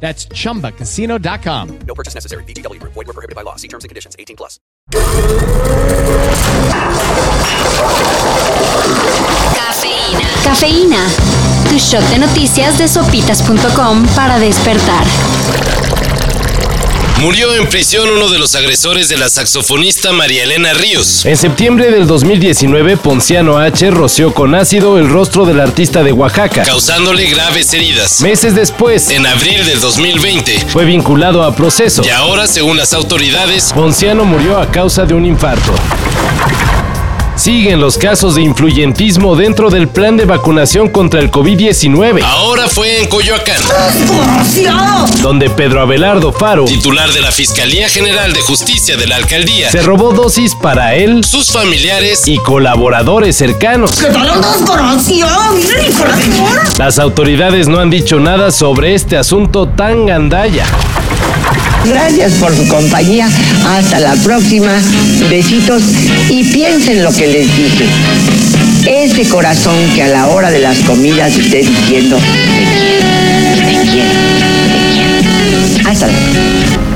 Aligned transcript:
That's 0.00 0.26
chumbacasino.com. 0.28 1.78
No 1.86 1.94
purchase 1.94 2.14
necessary. 2.14 2.42
VGW 2.44 2.80
Group. 2.80 2.94
Void 2.94 3.06
were 3.06 3.12
prohibited 3.12 3.36
by 3.36 3.42
law. 3.42 3.56
See 3.56 3.68
terms 3.68 3.84
and 3.84 3.90
conditions. 3.90 4.16
18 4.18 4.36
plus. 4.36 4.58
Cafeína. 9.54 10.28
Cafeína. 10.42 11.06
Tu 11.68 11.78
shot 11.78 12.02
de 12.10 12.18
noticias 12.18 12.78
de 12.78 12.88
sopitas.com 12.88 14.06
para 14.16 14.38
despertar. 14.38 15.04
Murió 17.20 17.54
en 17.54 17.66
prisión 17.68 18.08
uno 18.08 18.30
de 18.30 18.38
los 18.38 18.54
agresores 18.54 19.10
de 19.10 19.18
la 19.18 19.28
saxofonista 19.28 20.10
María 20.10 20.44
Elena 20.44 20.72
Ríos. 20.72 21.26
En 21.26 21.36
septiembre 21.36 21.90
del 21.90 22.06
2019, 22.06 22.96
Ponciano 22.96 23.58
H. 23.58 23.90
roció 23.90 24.32
con 24.32 24.54
ácido 24.54 24.96
el 24.98 25.06
rostro 25.10 25.44
del 25.44 25.60
artista 25.60 26.02
de 26.02 26.12
Oaxaca, 26.12 26.62
causándole 26.62 27.26
graves 27.26 27.74
heridas. 27.74 28.22
Meses 28.22 28.54
después, 28.54 29.10
En 29.10 29.26
abril 29.26 29.66
del 29.66 29.80
2020, 29.80 30.66
fue 30.68 30.86
vinculado 30.86 31.42
a 31.42 31.54
proceso. 31.54 32.02
y 32.02 32.08
ahora, 32.08 32.46
según 32.46 32.78
las 32.78 32.94
autoridades, 32.94 33.70
Ponciano 33.74 34.24
murió 34.24 34.58
a 34.58 34.70
causa 34.70 35.04
de 35.04 35.12
un 35.12 35.26
infarto. 35.26 35.74
Siguen 37.40 37.80
los 37.80 37.96
casos 37.96 38.34
de 38.34 38.42
influyentismo 38.42 39.34
dentro 39.34 39.70
del 39.70 39.88
plan 39.88 40.18
de 40.18 40.26
vacunación 40.26 40.90
contra 40.90 41.20
el 41.20 41.30
COVID-19, 41.30 42.22
ahora 42.22 42.68
fue 42.68 43.00
en 43.00 43.08
Coyoacán. 43.08 43.56
donde 45.22 45.48
Pedro 45.48 45.80
Abelardo 45.80 46.34
Faro 46.34 46.66
Titular 46.66 47.10
de 47.10 47.22
la 47.22 47.32
Fiscalía 47.32 47.88
General 47.88 48.30
de 48.34 48.42
Justicia 48.42 48.98
de 48.98 49.06
la 49.06 49.16
Alcaldía, 49.16 49.70
se 49.70 49.80
robó 49.80 50.12
dosis 50.12 50.54
para 50.54 50.94
él 50.94 51.24
sus 51.24 51.50
familiares 51.50 52.28
y 52.28 52.36
colaboradores 52.36 53.36
cercanos. 53.36 53.92
¿Qué 53.92 54.08
tal. 54.08 54.38
Las 56.76 56.98
autoridades 56.98 57.68
no 57.68 57.80
han 57.80 57.88
dicho 57.88 58.20
nada 58.20 58.50
sobre 58.50 58.94
este 58.94 59.16
asunto 59.16 59.66
tan 59.66 60.04
gandalla. 60.04 60.66
Gracias 61.86 62.34
por 62.34 62.54
su 62.54 62.66
compañía. 62.68 63.28
Hasta 63.66 64.00
la 64.00 64.14
próxima. 64.16 64.72
Besitos 65.28 65.82
y 66.28 66.44
piensen 66.44 67.02
lo 67.02 67.12
que 67.12 67.26
les 67.26 67.56
dije. 67.56 67.84
Ese 68.86 69.28
corazón 69.28 69.76
que 69.94 70.02
a 70.02 70.08
la 70.08 70.28
hora 70.28 70.50
de 70.50 70.60
las 70.60 70.78
comidas 70.80 71.36
esté 71.36 71.58
diciendo 71.58 72.18
te 72.18 72.24
quiero, 72.78 73.06
te 73.66 73.90
quiero, 73.90 74.20
te 74.72 74.78
quiero. 74.94 75.90
Hasta 75.90 76.06
luego. 76.06 76.49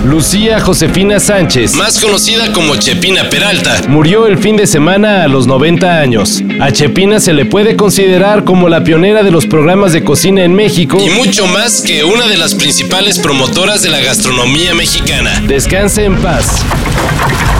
Lucía 0.04 0.60
Josefina 0.60 1.18
Sánchez 1.18 1.74
más 1.76 1.98
conocida 1.98 2.52
como 2.52 2.76
Chepina 2.76 3.30
Peralta, 3.30 3.80
murió 3.88 4.26
el 4.26 4.36
fin 4.36 4.54
de 4.54 4.66
semana 4.66 5.24
a 5.24 5.28
los 5.28 5.46
90 5.46 5.98
años. 5.98 6.42
A 6.60 6.70
Chepina 6.70 7.20
se 7.20 7.32
le 7.32 7.46
puede 7.46 7.74
considerar 7.74 8.44
como 8.44 8.68
la 8.68 8.84
pionera 8.84 9.22
de 9.22 9.30
los 9.30 9.46
programas 9.46 9.94
de 9.94 10.04
cocina 10.04 10.44
en 10.44 10.54
México. 10.54 10.98
y 11.00 11.08
mucho 11.08 11.46
más 11.46 11.80
que 11.80 12.04
una 12.04 12.26
de 12.26 12.36
las 12.36 12.54
principales 12.54 13.18
promotoras 13.18 13.80
de 13.82 13.88
la 13.88 14.00
gastronomía 14.00 14.74
mexicana. 14.74 15.42
Descanse 15.46 16.04
en 16.04 16.16
paz. 16.16 16.62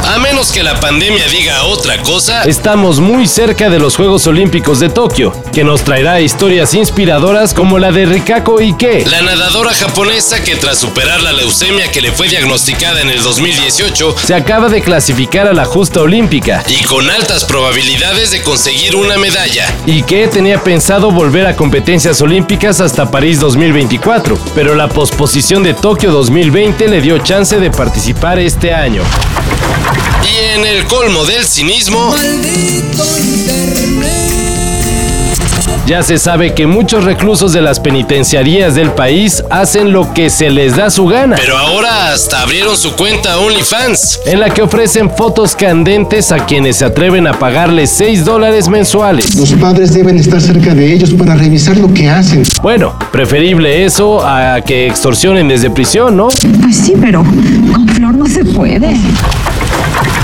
A 0.07 0.19
menos 0.19 0.53
que 0.53 0.63
la 0.63 0.79
pandemia 0.81 1.27
diga 1.29 1.65
otra 1.65 1.97
cosa, 2.03 2.45
Estamos 2.45 3.01
muy 3.01 3.27
cerca 3.27 3.71
de 3.71 3.79
los 3.79 3.97
Juegos 3.97 4.27
Olímpicos 4.27 4.79
de 4.79 4.91
Tokio, 4.91 5.33
que 5.53 5.65
nos 5.65 5.83
traerá 5.83 6.21
historias 6.21 6.75
inspiradoras 6.75 7.55
como 7.55 7.79
la 7.79 7.91
de 7.91 8.05
Rikako 8.05 8.61
Ike. 8.61 9.07
la 9.09 9.23
nadadora 9.23 9.73
japonesa 9.73 10.45
que 10.45 10.57
tras 10.57 10.79
superar 10.79 11.23
la 11.23 11.33
leucemia 11.33 11.91
que 11.91 12.03
le 12.03 12.13
fue 12.13 12.29
diagnosticada 12.35 13.01
en 13.01 13.11
el 13.11 13.23
2018 13.23 14.17
Se 14.25 14.35
acaba 14.35 14.69
de 14.69 14.83
clasificar 14.83 15.47
a 15.47 15.53
la 15.53 15.65
justa 15.65 16.01
olímpica 16.01 16.65
y 16.67 16.83
con 16.83 17.09
altas 17.09 17.45
probabilidades 17.45 18.33
de 18.33 18.43
conseguir 18.43 18.97
una 18.97 19.17
medalla. 19.19 19.73
y 19.87 20.03
que 20.03 20.27
tenía 20.27 20.61
pensado 20.61 21.13
volver 21.13 21.47
a 21.47 21.55
competencias 21.55 22.21
olímpicas 22.21 22.81
hasta 22.81 23.09
París 23.09 23.39
2024, 23.39 24.37
pero 24.53 24.75
la 24.75 24.89
posposición 24.89 25.63
de 25.63 25.75
Tokio 25.75 26.11
2020 26.11 26.89
le 26.89 27.01
dio 27.01 27.19
chance 27.19 27.61
de 27.61 27.71
participar 27.71 28.41
este 28.41 28.75
año. 28.75 29.03
Y 30.29 30.57
en 30.57 30.67
el 30.67 30.85
colmo 30.87 31.25
del 31.27 31.45
cinismo, 31.45 32.17
Ya 35.87 36.03
se 36.03 36.17
sabe 36.17 36.55
que 36.55 36.67
muchos 36.67 37.05
reclusos 37.05 37.53
de 37.53 37.61
las 37.61 37.79
penitenciarías 37.79 38.75
del 38.75 38.91
país 38.93 39.45
hacen 39.51 39.93
lo 39.93 40.15
que 40.15 40.31
se 40.31 40.49
les 40.49 40.77
da 40.77 40.89
su 40.89 41.07
gana, 41.07 41.37
pero 41.37 41.59
ahora 41.59 42.15
hasta 42.15 42.41
abrieron 42.41 42.75
su 42.75 42.95
cuenta 42.95 43.39
OnlyFans. 43.39 44.21
en 44.25 44.41
la 44.41 44.49
que 44.49 44.63
ofrecen 44.63 45.11
fotos 45.11 45.55
candentes 45.55 46.33
a 46.33 46.47
quienes 46.47 46.77
se 46.77 46.87
atreven 46.87 47.27
a 47.27 47.39
pagarles 47.39 47.91
6 47.91 48.25
dólares 48.25 48.67
mensuales. 48.69 49.35
Los 49.35 49.53
padres 49.53 49.93
deben 49.93 50.17
estar 50.19 50.41
cerca 50.41 50.75
de 50.75 50.91
ellos 50.91 51.13
para 51.13 51.35
revisar 51.35 51.77
lo 51.77 51.93
que 51.93 52.09
hacen. 52.09 52.45
Bueno, 52.63 52.95
preferible 53.13 53.85
eso 53.85 54.27
a 54.27 54.63
que 54.63 54.87
extorsionen 54.87 55.49
desde 55.49 55.69
prisión, 55.69 56.17
¿no? 56.17 56.29
Pues 56.63 56.77
sí, 56.77 56.95
pero 56.99 57.23
con 57.23 57.87
Flor 57.89 58.15
no 58.15 58.27
se 58.27 58.43
puede. 58.43 58.97